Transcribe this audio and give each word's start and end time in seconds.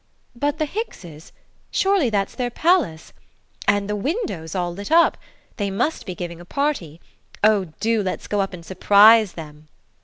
"But 0.35 0.57
the 0.57 0.65
Hickses 0.65 1.31
surely 1.69 2.09
that's 2.09 2.33
their 2.33 2.49
palace? 2.49 3.13
And 3.67 3.87
the 3.87 3.95
windows 3.95 4.55
all 4.55 4.73
lit 4.73 4.89
up! 4.91 5.15
They 5.57 5.69
must 5.69 6.07
be 6.07 6.15
giving 6.15 6.41
a 6.41 6.43
party! 6.43 6.99
Oh, 7.43 7.65
do 7.79 8.01
let's 8.01 8.25
go 8.25 8.41
up 8.41 8.51
and 8.51 8.65
surprise 8.65 9.33
them!" 9.33 9.67